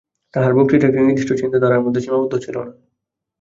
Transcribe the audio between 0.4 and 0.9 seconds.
বক্তৃতা